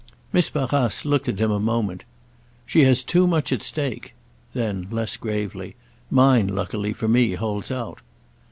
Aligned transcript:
Miss 0.33 0.49
Barrace 0.49 1.05
looked 1.05 1.29
at 1.29 1.37
him 1.37 1.51
a 1.51 1.59
moment. 1.59 2.05
"She 2.65 2.85
has 2.85 3.03
too 3.03 3.27
much 3.27 3.53
at 3.53 3.61
stake." 3.61 4.15
Then 4.55 4.87
less 4.89 5.15
gravely: 5.15 5.75
"Mine, 6.09 6.47
luckily 6.47 6.91
for 6.91 7.07
me, 7.07 7.33
holds 7.33 7.69
out." 7.69 7.99